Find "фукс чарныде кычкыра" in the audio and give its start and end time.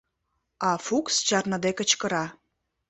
0.85-2.25